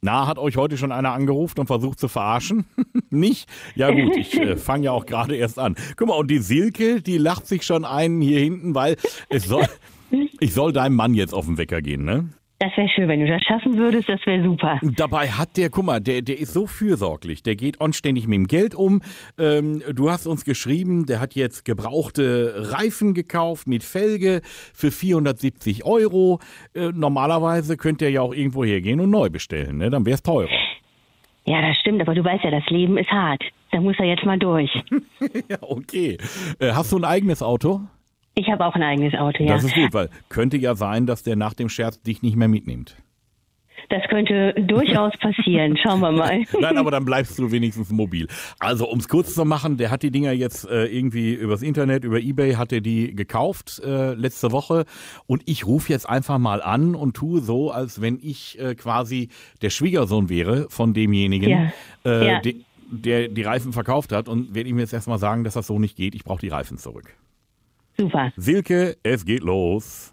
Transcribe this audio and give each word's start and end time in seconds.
Na, 0.00 0.26
hat 0.26 0.38
euch 0.38 0.56
heute 0.56 0.76
schon 0.76 0.92
einer 0.92 1.12
angerufen 1.12 1.60
und 1.60 1.66
versucht 1.66 1.98
zu 1.98 2.08
verarschen? 2.08 2.66
Nicht? 3.10 3.48
Ja 3.74 3.90
gut, 3.90 4.16
ich 4.16 4.34
äh, 4.38 4.56
fange 4.56 4.86
ja 4.86 4.92
auch 4.92 5.06
gerade 5.06 5.36
erst 5.36 5.58
an. 5.58 5.74
Guck 5.96 6.08
mal, 6.08 6.14
und 6.14 6.30
die 6.30 6.38
Silke, 6.38 7.02
die 7.02 7.18
lacht 7.18 7.46
sich 7.46 7.64
schon 7.64 7.84
einen 7.84 8.20
hier 8.20 8.38
hinten, 8.38 8.74
weil 8.74 8.96
es 9.28 9.44
soll, 9.44 9.66
ich 10.40 10.54
soll 10.54 10.72
deinem 10.72 10.94
Mann 10.96 11.14
jetzt 11.14 11.34
auf 11.34 11.46
den 11.46 11.58
Wecker 11.58 11.82
gehen, 11.82 12.04
ne? 12.04 12.28
Das 12.60 12.76
wäre 12.76 12.88
schön, 12.88 13.06
wenn 13.06 13.20
du 13.20 13.28
das 13.28 13.40
schaffen 13.42 13.76
würdest, 13.76 14.08
das 14.08 14.24
wäre 14.26 14.42
super. 14.42 14.80
Dabei 14.82 15.28
hat 15.28 15.56
der, 15.56 15.70
guck 15.70 15.84
mal, 15.84 16.00
der, 16.00 16.22
der 16.22 16.40
ist 16.40 16.52
so 16.52 16.66
fürsorglich. 16.66 17.44
Der 17.44 17.54
geht 17.54 17.80
anständig 17.80 18.26
mit 18.26 18.34
dem 18.34 18.46
Geld 18.48 18.74
um. 18.74 19.00
Ähm, 19.38 19.80
du 19.94 20.10
hast 20.10 20.26
uns 20.26 20.44
geschrieben, 20.44 21.06
der 21.06 21.20
hat 21.20 21.36
jetzt 21.36 21.64
gebrauchte 21.64 22.72
Reifen 22.72 23.14
gekauft 23.14 23.68
mit 23.68 23.84
Felge 23.84 24.40
für 24.44 24.90
470 24.90 25.84
Euro. 25.84 26.40
Äh, 26.74 26.90
normalerweise 26.92 27.76
könnte 27.76 28.06
er 28.06 28.10
ja 28.10 28.22
auch 28.22 28.34
irgendwo 28.34 28.64
hergehen 28.64 28.98
und 28.98 29.10
neu 29.10 29.30
bestellen, 29.30 29.78
ne? 29.78 29.88
Dann 29.88 30.04
wäre 30.04 30.14
es 30.14 30.24
teurer. 30.24 30.50
Ja, 31.44 31.62
das 31.62 31.76
stimmt, 31.78 32.00
aber 32.00 32.16
du 32.16 32.24
weißt 32.24 32.42
ja, 32.42 32.50
das 32.50 32.66
Leben 32.70 32.98
ist 32.98 33.10
hart. 33.10 33.42
Da 33.70 33.80
muss 33.80 33.94
er 34.00 34.06
jetzt 34.06 34.24
mal 34.24 34.38
durch. 34.38 34.70
ja, 35.48 35.58
okay. 35.60 36.18
Äh, 36.58 36.72
hast 36.72 36.90
du 36.90 36.98
ein 36.98 37.04
eigenes 37.04 37.40
Auto? 37.40 37.82
Ich 38.38 38.48
habe 38.48 38.64
auch 38.64 38.74
ein 38.74 38.82
eigenes 38.82 39.14
Auto, 39.14 39.42
ja. 39.42 39.54
Das 39.54 39.64
ist 39.64 39.74
gut, 39.74 39.92
weil 39.92 40.10
könnte 40.28 40.56
ja 40.58 40.74
sein, 40.76 41.06
dass 41.06 41.22
der 41.24 41.34
nach 41.36 41.54
dem 41.54 41.68
Scherz 41.68 42.00
dich 42.02 42.22
nicht 42.22 42.36
mehr 42.36 42.46
mitnimmt. 42.48 42.96
Das 43.90 44.02
könnte 44.10 44.52
durchaus 44.54 45.12
passieren. 45.18 45.76
Schauen 45.82 46.00
wir 46.00 46.12
mal. 46.12 46.44
Nein, 46.60 46.76
aber 46.76 46.90
dann 46.90 47.04
bleibst 47.06 47.38
du 47.38 47.50
wenigstens 47.50 47.90
mobil. 47.90 48.28
Also, 48.58 48.86
um 48.88 48.98
es 48.98 49.08
kurz 49.08 49.34
zu 49.34 49.44
machen, 49.46 49.78
der 49.78 49.90
hat 49.90 50.02
die 50.02 50.10
Dinger 50.10 50.32
jetzt 50.32 50.68
äh, 50.68 50.84
irgendwie 50.84 51.32
übers 51.32 51.62
Internet, 51.62 52.04
über 52.04 52.20
Ebay 52.20 52.52
hat 52.54 52.70
er 52.72 52.80
die 52.82 53.14
gekauft 53.16 53.80
äh, 53.84 54.12
letzte 54.12 54.52
Woche. 54.52 54.84
Und 55.26 55.42
ich 55.46 55.66
rufe 55.66 55.90
jetzt 55.90 56.08
einfach 56.08 56.38
mal 56.38 56.60
an 56.60 56.94
und 56.94 57.16
tue 57.16 57.40
so, 57.40 57.70
als 57.70 58.00
wenn 58.02 58.18
ich 58.22 58.58
äh, 58.60 58.74
quasi 58.74 59.30
der 59.62 59.70
Schwiegersohn 59.70 60.28
wäre 60.28 60.66
von 60.68 60.92
demjenigen, 60.92 61.48
Ja. 61.48 61.72
äh, 62.04 62.26
Ja. 62.28 62.40
de- 62.40 62.56
der 62.90 63.28
die 63.28 63.42
Reifen 63.42 63.72
verkauft 63.72 64.12
hat. 64.12 64.28
Und 64.28 64.54
werde 64.54 64.68
ihm 64.68 64.78
jetzt 64.78 64.92
erstmal 64.92 65.18
sagen, 65.18 65.44
dass 65.44 65.54
das 65.54 65.66
so 65.66 65.78
nicht 65.78 65.96
geht. 65.96 66.14
Ich 66.14 66.24
brauche 66.24 66.40
die 66.40 66.48
Reifen 66.48 66.76
zurück. 66.78 67.14
Super. 68.00 68.32
Silke, 68.36 68.96
es 69.02 69.24
geht 69.24 69.42
los. 69.42 70.12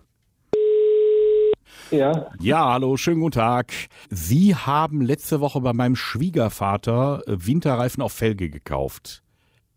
Ja, 1.92 2.32
Ja, 2.40 2.74
hallo, 2.74 2.98
schönen 2.98 3.20
guten 3.20 3.34
Tag. 3.36 3.72
Sie 4.10 4.56
haben 4.56 5.02
letzte 5.02 5.40
Woche 5.40 5.62
bei 5.62 5.72
meinem 5.72 5.96
Schwiegervater 5.96 7.22
äh, 7.28 7.46
Winterreifen 7.46 8.02
auf 8.02 8.12
Felge 8.12 8.50
gekauft. 8.50 9.22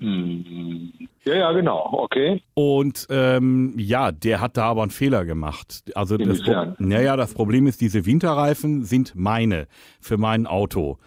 Hm. 0.00 0.92
ja, 1.24 1.34
ja, 1.34 1.52
genau, 1.52 1.86
okay. 1.92 2.42
Und 2.54 3.06
ähm, 3.10 3.74
ja, 3.76 4.10
der 4.10 4.40
hat 4.40 4.56
da 4.56 4.64
aber 4.66 4.82
einen 4.82 4.90
Fehler 4.90 5.26
gemacht. 5.26 5.82
Also 5.94 6.16
das, 6.16 6.40
naja, 6.78 7.16
das 7.16 7.34
Problem 7.34 7.66
ist, 7.66 7.80
diese 7.82 8.06
Winterreifen 8.06 8.84
sind 8.84 9.14
meine 9.16 9.66
für 10.00 10.16
mein 10.16 10.46
Auto. 10.46 10.98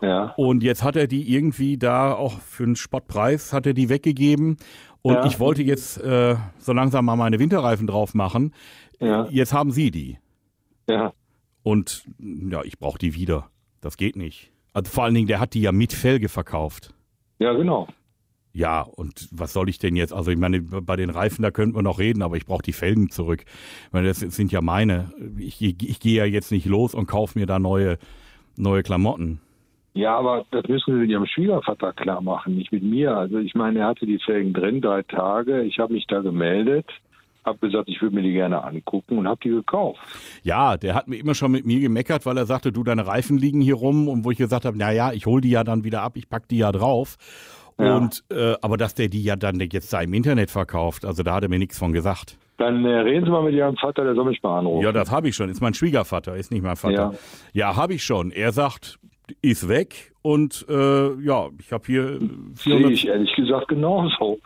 Ja, 0.00 0.32
Und 0.36 0.62
jetzt 0.62 0.82
hat 0.84 0.96
er 0.96 1.08
die 1.08 1.32
irgendwie 1.34 1.76
da 1.76 2.14
auch 2.14 2.38
für 2.40 2.62
einen 2.62 2.76
Spottpreis 2.76 3.52
hat 3.52 3.66
er 3.66 3.74
die 3.74 3.88
weggegeben. 3.88 4.56
Und 5.02 5.14
Ja. 5.14 5.26
ich 5.26 5.38
wollte 5.40 5.62
jetzt 5.62 5.98
äh, 5.98 6.36
so 6.58 6.72
langsam 6.72 7.04
mal 7.04 7.16
meine 7.16 7.38
Winterreifen 7.38 7.86
drauf 7.86 8.14
machen. 8.14 8.52
ja, 9.00 9.26
Jetzt 9.30 9.52
haben 9.52 9.70
Sie 9.70 9.90
die. 9.90 10.18
ja. 10.88 11.12
Und 11.62 12.04
ja, 12.18 12.62
ich 12.64 12.78
brauche 12.78 12.98
die 12.98 13.14
wieder. 13.14 13.50
Das 13.82 13.96
geht 13.98 14.16
nicht. 14.16 14.50
Also 14.72 14.90
vor 14.90 15.04
allen 15.04 15.14
Dingen, 15.14 15.26
der 15.26 15.38
hat 15.40 15.52
die 15.54 15.60
ja 15.60 15.70
mit 15.72 15.92
Felge 15.92 16.28
verkauft. 16.30 16.94
Ja, 17.38 17.52
genau. 17.52 17.88
Ja, 18.54 18.80
und 18.82 19.28
was 19.32 19.52
soll 19.52 19.68
ich 19.68 19.78
denn 19.78 19.94
jetzt? 19.94 20.12
Also 20.14 20.30
ich 20.30 20.38
meine, 20.38 20.62
bei 20.62 20.96
den 20.96 21.10
Reifen, 21.10 21.42
da 21.42 21.50
könnten 21.50 21.76
wir 21.76 21.82
noch 21.82 21.98
reden, 21.98 22.22
aber 22.22 22.36
ich 22.36 22.46
brauche 22.46 22.62
die 22.62 22.72
Felgen 22.72 23.10
zurück. 23.10 23.44
Ich 23.86 23.92
meine, 23.92 24.08
das 24.08 24.18
sind 24.20 24.50
ja 24.50 24.62
meine. 24.62 25.12
Ich, 25.36 25.60
ich 25.60 26.00
gehe 26.00 26.16
ja 26.16 26.24
jetzt 26.24 26.50
nicht 26.50 26.64
los 26.64 26.94
und 26.94 27.06
kaufe 27.06 27.38
mir 27.38 27.46
da 27.46 27.58
neue, 27.58 27.98
neue 28.56 28.82
Klamotten. 28.82 29.40
Ja, 29.94 30.16
aber 30.16 30.44
das 30.50 30.68
müssen 30.68 30.94
Sie 30.94 31.00
mit 31.00 31.10
Ihrem 31.10 31.26
Schwiegervater 31.26 31.92
klar 31.92 32.20
machen, 32.20 32.54
nicht 32.54 32.70
mit 32.72 32.82
mir. 32.82 33.16
Also 33.16 33.38
ich 33.38 33.54
meine, 33.54 33.80
er 33.80 33.86
hatte 33.88 34.06
die 34.06 34.18
Felgen 34.18 34.52
drin, 34.52 34.80
drei 34.80 35.02
Tage. 35.02 35.62
Ich 35.62 35.78
habe 35.78 35.92
mich 35.92 36.06
da 36.06 36.20
gemeldet, 36.20 36.86
habe 37.44 37.58
gesagt, 37.58 37.88
ich 37.88 38.00
würde 38.00 38.14
mir 38.14 38.22
die 38.22 38.32
gerne 38.32 38.62
angucken 38.62 39.18
und 39.18 39.26
habe 39.26 39.40
die 39.42 39.50
gekauft. 39.50 40.00
Ja, 40.42 40.76
der 40.76 40.94
hat 40.94 41.08
mir 41.08 41.16
immer 41.16 41.34
schon 41.34 41.50
mit 41.50 41.66
mir 41.66 41.80
gemeckert, 41.80 42.26
weil 42.26 42.36
er 42.36 42.46
sagte, 42.46 42.70
du, 42.70 42.84
deine 42.84 43.06
Reifen 43.06 43.38
liegen 43.38 43.60
hier 43.60 43.74
rum. 43.74 44.08
Und 44.08 44.24
wo 44.24 44.30
ich 44.30 44.38
gesagt 44.38 44.64
habe, 44.64 44.76
na 44.78 44.92
ja, 44.92 45.12
ich 45.12 45.26
hol 45.26 45.40
die 45.40 45.50
ja 45.50 45.64
dann 45.64 45.84
wieder 45.84 46.02
ab, 46.02 46.12
ich 46.16 46.28
pack 46.28 46.46
die 46.48 46.58
ja 46.58 46.70
drauf. 46.70 47.16
Ja. 47.80 47.96
Und 47.96 48.24
äh, 48.30 48.54
aber 48.60 48.76
dass 48.76 48.94
der 48.94 49.08
die 49.08 49.22
ja 49.22 49.36
dann 49.36 49.60
jetzt 49.60 49.92
da 49.92 50.00
im 50.00 50.12
Internet 50.12 50.50
verkauft, 50.50 51.04
also 51.04 51.22
da 51.22 51.34
hat 51.34 51.44
er 51.44 51.48
mir 51.48 51.58
nichts 51.58 51.78
von 51.78 51.92
gesagt. 51.92 52.36
Dann 52.58 52.84
äh, 52.84 52.88
reden 52.88 53.24
Sie 53.24 53.30
mal 53.30 53.44
mit 53.44 53.54
Ihrem 53.54 53.76
Vater, 53.76 54.02
der 54.02 54.14
soll 54.16 54.24
mich 54.24 54.42
mal 54.42 54.58
anrufen. 54.58 54.84
Ja, 54.84 54.90
das 54.90 55.12
habe 55.12 55.28
ich 55.28 55.36
schon. 55.36 55.48
Ist 55.48 55.60
mein 55.60 55.74
Schwiegervater, 55.74 56.34
ist 56.34 56.50
nicht 56.50 56.62
mein 56.62 56.74
Vater. 56.74 57.14
Ja, 57.52 57.76
habe 57.76 57.94
ich 57.94 58.02
schon. 58.02 58.32
Er 58.32 58.50
sagt, 58.50 58.98
ist 59.42 59.68
weg 59.68 60.12
und 60.22 60.66
äh, 60.68 61.14
ja, 61.22 61.48
ich 61.58 61.72
habe 61.72 61.84
hier 61.86 62.02
äh, 62.14 62.18
Sehe 62.54 62.76
400. 62.76 62.90
ich 62.92 63.06
ehrlich 63.08 63.34
gesagt 63.36 63.68
genauso. 63.68 64.38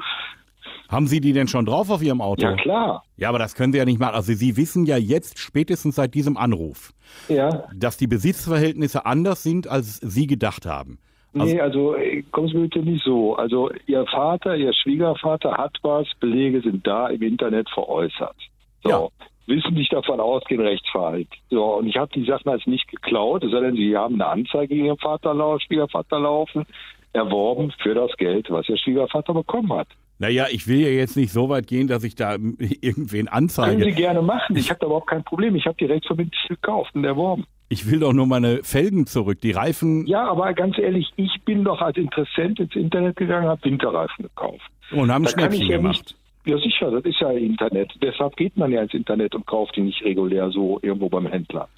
Haben 0.89 1.07
Sie 1.07 1.21
die 1.21 1.33
denn 1.33 1.49
schon 1.49 1.65
drauf 1.65 1.89
auf 1.91 2.03
Ihrem 2.03 2.21
Auto? 2.21 2.43
Ja, 2.45 2.55
klar. 2.57 3.03
Ja, 3.17 3.31
aber 3.31 3.39
das 3.39 3.55
können 3.55 3.73
Sie 3.73 3.79
ja 3.79 3.85
nicht 3.87 3.99
machen. 3.99 4.15
Also 4.15 4.33
Sie 4.35 4.57
wissen 4.59 4.85
ja 4.85 4.99
jetzt 4.99 5.39
spätestens 5.39 5.95
seit 5.97 6.15
diesem 6.15 6.37
Anruf, 6.37 6.93
Ja. 7.29 7.65
dass 7.75 7.97
die 7.97 8.07
Besitzverhältnisse 8.07 9.07
anders 9.07 9.43
sind, 9.43 9.67
als 9.69 9.97
Sie 10.03 10.27
gedacht 10.27 10.67
haben. 10.67 10.99
Also, 11.35 11.47
nee, 11.55 11.61
also 11.63 11.95
äh, 11.97 12.23
kommen 12.31 12.49
Sie 12.49 12.59
bitte 12.59 12.81
nicht 12.81 13.03
so. 13.05 13.37
Also 13.37 13.71
Ihr 13.87 14.05
Vater, 14.07 14.55
Ihr 14.55 14.75
Schwiegervater 14.75 15.53
hat 15.57 15.79
was, 15.83 16.07
Belege 16.21 16.61
sind 16.61 16.87
da 16.87 17.09
im 17.09 17.23
Internet 17.23 17.71
veräußert. 17.71 18.37
So. 18.83 18.91
Ja. 18.91 19.09
Wissen 19.47 19.75
nicht 19.75 19.93
davon 19.93 20.21
ausgehen, 20.21 20.61
Rechtsverhalt. 20.61 21.29
So, 21.51 21.65
und 21.77 21.87
ich 21.89 21.97
habe 21.97 22.11
die 22.15 22.25
Sachen 22.25 22.49
als 22.49 22.67
nicht 22.67 22.89
geklaut, 22.89 23.43
denn, 23.43 23.75
Sie 23.77 23.97
haben 23.97 24.15
eine 24.15 24.27
Anzeige 24.27 24.69
gegen 24.69 24.87
Ihren 24.87 24.99
Vater, 24.99 25.35
Schwiegervater 25.61 26.21
laufen, 26.21 26.65
erworben 27.13 27.73
für 27.83 27.95
das 27.95 28.11
Geld, 28.17 28.51
was 28.51 28.69
Ihr 28.69 28.77
Schwiegervater 28.79 29.35
bekommen 29.35 29.73
hat. 29.73 29.89
naja, 30.19 30.47
ich 30.51 30.69
will 30.69 30.81
ja 30.81 30.89
jetzt 30.89 31.17
nicht 31.17 31.33
so 31.33 31.49
weit 31.49 31.67
gehen, 31.67 31.89
dass 31.89 32.05
ich 32.05 32.15
da 32.15 32.33
irgendwen 32.81 33.27
Können 33.27 33.27
Sie 33.27 33.29
anzeige. 33.29 33.93
gerne 33.93 34.23
machen. 34.23 34.57
Ich 34.57 34.71
habe 34.71 34.79
da 34.81 34.87
überhaupt 34.87 35.09
kein 35.09 35.25
Problem. 35.25 35.57
Ich 35.57 35.67
habe 35.67 35.77
die 35.79 35.87
rechtsverbindlich 35.87 36.49
gekauft 36.49 36.95
und 36.95 37.05
erworben. 37.05 37.45
Ich 37.69 37.91
will 37.91 38.01
doch 38.01 38.13
nur 38.13 38.27
meine 38.27 38.63
Felgen 38.63 39.07
zurück. 39.07 39.41
Die 39.41 39.51
Reifen 39.53 40.07
Ja, 40.07 40.29
aber 40.31 40.53
ganz 40.53 40.79
ehrlich, 40.79 41.11
ich 41.17 41.41
bin 41.45 41.65
doch 41.65 41.81
als 41.81 41.97
Interessent 41.97 42.61
ins 42.61 42.77
Internet 42.77 43.17
gegangen, 43.17 43.49
habe 43.49 43.65
Winterreifen 43.65 44.25
gekauft. 44.25 44.61
und 44.93 45.11
haben 45.11 45.25
Da 45.25 45.31
Schnäppchen 45.31 45.69
gemacht. 45.69 46.15
Nicht. 46.45 46.55
Ja, 46.55 46.59
sicher, 46.63 46.91
das 46.91 47.05
ist 47.05 47.21
ja 47.21 47.31
Internet. 47.31 47.93
Deshalb 48.03 48.37
geht 48.37 48.57
man 48.57 48.71
ja 48.73 48.83
ins 48.83 48.95
Internet 48.95 49.35
und 49.35 49.47
kauft 49.47 49.77
die 49.77 49.81
nicht 49.83 50.03
regulär 50.05 50.51
so 50.51 50.79
irgendwo 50.83 51.09
beim 51.09 51.27
Händler. 51.27 51.69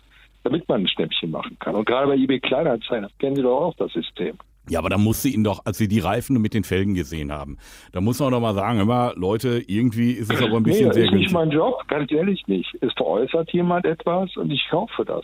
Damit 0.43 0.69
man 0.69 0.83
ein 0.83 0.89
Schnäppchen 0.89 1.31
machen 1.31 1.57
kann. 1.59 1.75
Und 1.75 1.87
gerade 1.87 2.07
bei 2.09 2.17
eBay 2.17 2.39
Kleinanzeigen, 2.41 3.09
kennen 3.19 3.37
Sie 3.37 3.43
doch 3.43 3.61
auch, 3.61 3.75
das 3.77 3.93
System. 3.93 4.37
Ja, 4.69 4.79
aber 4.79 4.89
da 4.89 4.97
musste 4.99 5.29
ihn 5.29 5.45
doch, 5.45 5.61
als 5.67 5.77
sie 5.77 5.89
die 5.89 5.99
Reifen 6.01 6.41
mit 6.41 6.55
den 6.55 6.65
Felgen 6.65 6.95
gesehen 6.95 7.31
haben, 7.31 7.59
da 7.93 8.01
muss 8.01 8.19
man 8.19 8.31
doch 8.33 8.41
mal 8.41 8.55
sagen, 8.55 8.81
immer, 8.81 9.13
Leute, 9.15 9.63
irgendwie 9.67 10.13
ist 10.13 10.33
es 10.33 10.41
aber 10.43 10.57
ein 10.57 10.63
Nee, 10.63 10.71
bisschen 10.71 10.87
das 10.87 10.95
sehr 10.97 11.05
ist 11.05 11.11
nicht 11.11 11.19
günstig. 11.29 11.35
mein 11.35 11.51
Job, 11.51 11.87
ganz 11.87 12.11
ehrlich 12.11 12.47
nicht. 12.47 12.75
Es 12.81 12.91
veräußert 12.95 13.53
jemand 13.53 13.85
etwas 13.85 14.35
und 14.39 14.51
ich 14.51 14.67
kaufe 14.71 15.05
das. 15.05 15.23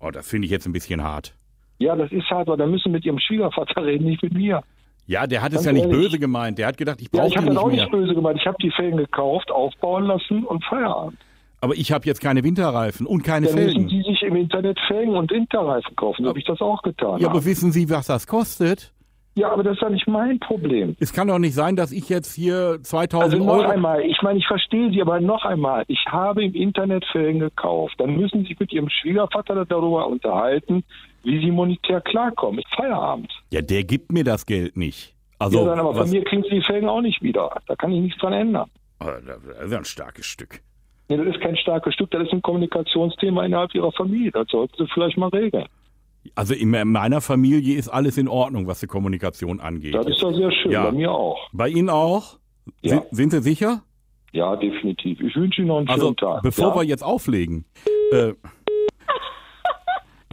Oh, 0.00 0.10
das 0.10 0.28
finde 0.28 0.46
ich 0.46 0.50
jetzt 0.50 0.66
ein 0.66 0.72
bisschen 0.72 1.04
hart. 1.04 1.34
Ja, 1.78 1.94
das 1.94 2.10
ist 2.10 2.28
hart, 2.30 2.48
aber 2.48 2.56
da 2.56 2.66
müssen 2.66 2.90
mit 2.90 3.04
Ihrem 3.04 3.20
Schwiegervater 3.20 3.84
reden, 3.84 4.06
nicht 4.06 4.22
mit 4.24 4.34
mir. 4.34 4.60
Ja, 5.06 5.26
der 5.26 5.42
hat 5.42 5.50
es 5.52 5.56
Ganz 5.56 5.66
ja 5.66 5.72
nicht 5.72 5.86
ehrlich. 5.86 5.98
böse 5.98 6.18
gemeint. 6.18 6.58
Der 6.58 6.68
hat 6.68 6.76
gedacht, 6.76 7.00
ich 7.00 7.08
Ja, 7.12 7.20
brauche 7.20 7.26
ich 7.28 7.32
die 7.32 7.38
habe 7.38 7.46
das 7.46 7.54
nicht 7.54 7.62
auch 7.64 7.66
mehr. 7.68 7.76
nicht 7.82 7.90
böse 7.92 8.14
gemeint. 8.14 8.38
Ich 8.40 8.46
habe 8.46 8.56
die 8.62 8.70
Felgen 8.70 8.96
gekauft, 8.98 9.50
aufbauen 9.50 10.04
lassen 10.04 10.44
und 10.44 10.64
Feierabend. 10.64 11.18
Aber 11.62 11.74
ich 11.74 11.92
habe 11.92 12.06
jetzt 12.06 12.20
keine 12.20 12.42
Winterreifen 12.44 13.06
und 13.06 13.22
keine 13.22 13.46
Dann 13.46 13.56
müssen 13.56 13.72
Felgen. 13.72 13.88
Sie 13.90 14.02
sich 14.02 14.22
im 14.22 14.36
Internet 14.36 14.78
Felgen 14.86 15.14
und 15.16 15.30
Winterreifen 15.30 15.94
kaufen. 15.96 16.26
Habe 16.26 16.38
ich 16.38 16.44
das 16.44 16.60
auch 16.60 16.80
getan. 16.82 17.20
Ja, 17.20 17.28
aber 17.28 17.44
wissen 17.44 17.72
Sie, 17.72 17.90
was 17.90 18.06
das 18.06 18.26
kostet? 18.26 18.92
Ja, 19.34 19.50
aber 19.50 19.62
das 19.62 19.74
ist 19.74 19.82
ja 19.82 19.90
nicht 19.90 20.08
mein 20.08 20.38
Problem. 20.40 20.96
Es 20.98 21.12
kann 21.12 21.28
doch 21.28 21.38
nicht 21.38 21.54
sein, 21.54 21.76
dass 21.76 21.92
ich 21.92 22.08
jetzt 22.08 22.34
hier 22.34 22.78
2000 22.82 23.32
Also 23.32 23.44
noch 23.44 23.58
Euro... 23.58 23.70
einmal, 23.70 24.02
ich 24.02 24.20
meine, 24.22 24.38
ich 24.38 24.46
verstehe 24.46 24.90
Sie, 24.90 25.00
aber 25.00 25.20
noch 25.20 25.44
einmal, 25.44 25.84
ich 25.88 26.04
habe 26.08 26.44
im 26.44 26.54
Internet 26.54 27.04
Felgen 27.12 27.40
gekauft. 27.40 27.94
Dann 27.98 28.16
müssen 28.16 28.42
Sie 28.42 28.48
sich 28.48 28.60
mit 28.60 28.72
Ihrem 28.72 28.88
Schwiegervater 28.88 29.64
darüber 29.64 30.08
unterhalten, 30.08 30.84
wie 31.22 31.40
Sie 31.40 31.50
monetär 31.50 32.00
klarkommen. 32.00 32.62
Feierabend. 32.76 33.32
Ja, 33.50 33.62
der 33.62 33.84
gibt 33.84 34.10
mir 34.12 34.24
das 34.24 34.46
Geld 34.46 34.76
nicht. 34.76 35.14
Also, 35.38 35.60
ja, 35.60 35.64
dann 35.66 35.80
aber 35.80 35.90
was, 35.90 35.98
von 35.98 36.10
mir 36.10 36.24
kriegen 36.24 36.42
Sie 36.42 36.50
die 36.50 36.62
Felgen 36.62 36.88
auch 36.88 37.00
nicht 37.00 37.22
wieder. 37.22 37.50
Da 37.66 37.76
kann 37.76 37.92
ich 37.92 38.00
nichts 38.00 38.20
dran 38.20 38.32
ändern. 38.32 38.68
Oh, 39.00 39.06
das 39.06 39.64
ist 39.64 39.72
ja 39.72 39.78
ein 39.78 39.84
starkes 39.84 40.26
Stück. 40.26 40.60
Nee, 41.08 41.16
das 41.16 41.26
ist 41.34 41.40
kein 41.40 41.56
starkes 41.56 41.94
Stück, 41.94 42.10
das 42.10 42.22
ist 42.22 42.32
ein 42.32 42.42
Kommunikationsthema 42.42 43.44
innerhalb 43.44 43.74
Ihrer 43.74 43.90
Familie. 43.92 44.30
Das 44.32 44.48
sollten 44.48 44.74
Sie 44.76 44.86
vielleicht 44.92 45.16
mal 45.16 45.28
regeln. 45.30 45.66
Also 46.34 46.54
in 46.54 46.70
meiner 46.70 47.20
Familie 47.20 47.76
ist 47.76 47.88
alles 47.88 48.18
in 48.18 48.28
Ordnung, 48.28 48.66
was 48.66 48.80
die 48.80 48.86
Kommunikation 48.86 49.58
angeht. 49.60 49.94
Das 49.94 50.06
ist 50.06 50.22
doch 50.22 50.34
sehr 50.34 50.52
schön, 50.52 50.72
Ja. 50.72 50.84
bei 50.84 50.92
mir 50.92 51.10
auch. 51.12 51.38
Bei 51.52 51.68
Ihnen 51.68 51.88
auch? 51.88 52.38
Ja. 52.82 53.02
Sind, 53.10 53.32
Sie 53.32 53.40
sicher? 53.42 53.82
Ja, 54.32 54.54
definitiv. 54.56 55.20
Ich 55.20 55.34
wünsche 55.34 55.60
Ihnen 55.62 55.68
noch 55.68 55.78
einen 55.78 55.88
Also, 55.88 56.06
schönen 56.06 56.16
Tag. 56.16 56.42
bevor 56.42 56.68
ja. 56.68 56.74
wir 56.76 56.82
jetzt 56.84 57.02
auflegen. 57.02 57.64
Äh, 58.12 58.34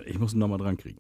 ich 0.06 0.20
muss 0.20 0.34
ihn 0.34 0.40
nochmal 0.40 0.58
dran 0.60 0.78
kriegen. 0.78 0.98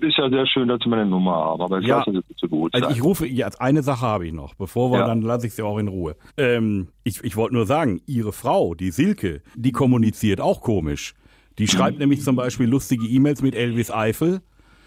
Ist 0.00 0.16
ja 0.16 0.30
sehr 0.30 0.46
schön, 0.46 0.68
dass 0.68 0.78
Sie 0.82 0.88
meine 0.88 1.06
Nummer 1.06 1.34
haben, 1.34 1.60
aber 1.60 1.78
jetzt 1.78 1.88
Ja. 1.88 1.98
lassen 1.98 2.12
Sie 2.14 2.20
bitte 2.26 2.48
gut 2.48 2.72
Also 2.74 2.88
ich 2.90 3.02
rufe, 3.02 3.26
jetzt 3.26 3.60
eine 3.60 3.82
Sache 3.82 4.02
habe 4.06 4.26
ich 4.26 4.32
noch, 4.32 4.54
bevor 4.54 4.92
wir, 4.92 5.00
Ja. 5.00 5.06
dann 5.06 5.22
lasse 5.22 5.48
ich 5.48 5.54
sie 5.54 5.62
auch 5.62 5.78
in 5.78 5.88
Ruhe. 5.88 6.16
Ähm, 6.36 6.88
ich 7.04 7.22
ich 7.24 7.36
wollte 7.36 7.54
nur 7.54 7.66
sagen, 7.66 8.00
Ihre 8.06 8.32
Frau, 8.32 8.74
die 8.74 8.90
Silke, 8.90 9.42
die 9.56 9.72
kommuniziert 9.72 10.40
auch 10.40 10.60
komisch. 10.60 11.14
Die 11.58 11.66
schreibt 11.66 11.98
nämlich 11.98 12.22
zum 12.22 12.36
Beispiel 12.36 12.66
lustige 12.66 13.06
E-Mails 13.06 13.42
mit 13.42 13.54
Elvis 13.54 13.90
Eifel 13.90 14.40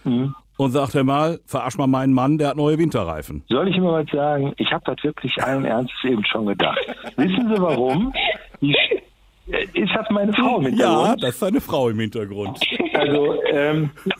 und 0.03 0.71
sagt 0.71 0.95
er 0.95 1.03
mal, 1.03 1.39
verarsch 1.45 1.77
mal 1.77 1.87
meinen 1.87 2.13
Mann, 2.13 2.37
der 2.37 2.49
hat 2.49 2.57
neue 2.57 2.77
Winterreifen. 2.77 3.43
Soll 3.49 3.67
ich 3.67 3.75
immer 3.75 3.93
was 3.93 4.09
sagen? 4.11 4.53
Ich 4.57 4.71
habe 4.71 4.83
das 4.85 5.03
wirklich 5.03 5.41
allen 5.43 5.65
Ernstes 5.65 6.03
eben 6.03 6.23
schon 6.25 6.45
gedacht. 6.45 6.79
Wissen 7.17 7.53
Sie 7.53 7.61
warum? 7.61 8.13
Die, 8.61 8.75
ist 9.73 9.91
das 9.95 10.09
meine 10.09 10.33
Frau 10.33 10.57
im 10.59 10.63
Ja, 10.63 10.69
Hintergrund? 10.69 11.23
das 11.23 11.29
ist 11.31 11.39
seine 11.39 11.61
Frau 11.61 11.89
im 11.89 11.99
Hintergrund. 11.99 12.59
Also, 12.93 13.41
ähm, 13.51 13.89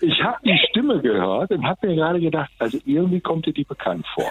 ich 0.00 0.22
habe 0.22 0.36
die 0.44 0.58
Stimme 0.70 1.00
gehört 1.00 1.50
und 1.50 1.64
habe 1.66 1.86
mir 1.86 1.96
gerade 1.96 2.20
gedacht, 2.20 2.50
also 2.58 2.78
irgendwie 2.84 3.20
kommt 3.20 3.46
dir 3.46 3.52
die 3.52 3.64
bekannt 3.64 4.04
vor. 4.14 4.30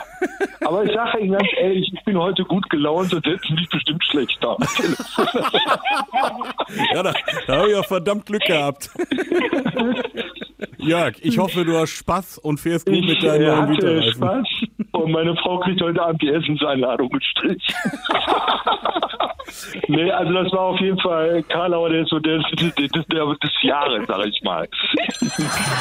Aber 0.66 0.84
ich 0.84 0.92
sage 0.94 1.20
Ihnen 1.20 1.32
ganz 1.34 1.48
ehrlich, 1.60 1.92
ich 1.94 2.04
bin 2.04 2.18
heute 2.18 2.44
gut 2.44 2.70
gelaunt 2.70 3.14
und 3.14 3.24
setze 3.26 3.54
mich 3.54 3.70
bestimmt 3.70 4.04
schlecht 4.06 4.38
da. 4.42 4.58
Ja, 6.94 7.02
da, 7.04 7.14
da 7.48 7.58
habe 7.58 7.70
ich 7.70 7.76
ja 7.76 7.84
verdammt 7.84 8.26
Glück 8.26 8.42
gehabt. 8.44 8.90
Jörg, 10.78 11.16
ich 11.22 11.38
hoffe, 11.38 11.64
du 11.66 11.78
hast 11.78 11.92
Spaß 11.92 12.38
und 12.40 12.60
fährst 12.60 12.86
gut 12.86 12.96
mit 12.96 13.10
Ich 13.12 13.20
deinen 13.20 13.42
äh, 13.44 13.48
neuen 13.48 13.70
hatte. 13.78 14.04
Spaß 14.14 14.48
und 14.98 15.12
meine 15.12 15.36
Frau 15.38 15.60
kriegt 15.60 15.82
heute 15.82 16.02
Abend 16.02 16.22
die 16.22 16.30
Essenseinladung 16.30 17.10
mit 17.12 17.24
Strich. 17.24 17.64
nee, 19.88 20.12
also 20.12 20.34
das 20.34 20.52
war 20.52 20.62
auf 20.62 20.80
jeden 20.80 21.00
Fall 21.00 21.44
Karlauer, 21.44 21.90
der 21.90 22.02
ist 22.02 22.10
so 22.10 22.20
der, 22.20 22.40
der, 22.60 22.70
der, 22.70 23.04
der 23.04 23.26
des 23.36 23.52
Jahres, 23.62 24.08
sag 24.08 24.26
ich 24.26 24.42
mal. 24.44 24.62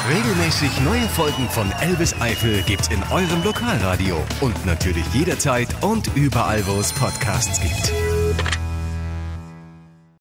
Regelmäßig 0.09 0.79
neue 0.81 1.07
Folgen 1.09 1.47
von 1.49 1.71
Elvis 1.81 2.19
Eifel 2.21 2.61
gibt's 2.67 2.89
in 2.89 3.01
eurem 3.11 3.43
Lokalradio 3.43 4.17
und 4.41 4.65
natürlich 4.65 5.05
jederzeit 5.13 5.67
und 5.81 6.09
überall, 6.15 6.65
wo 6.65 6.79
es 6.79 6.93
Podcasts 6.93 7.61
gibt. 7.61 8.06